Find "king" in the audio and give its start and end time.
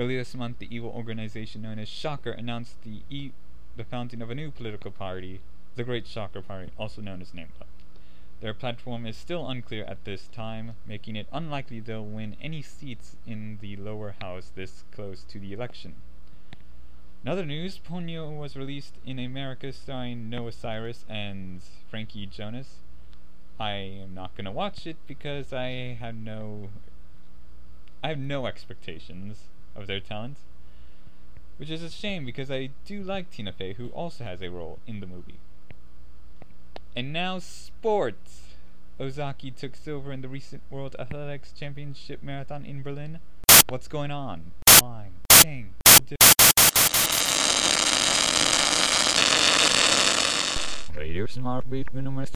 45.28-45.74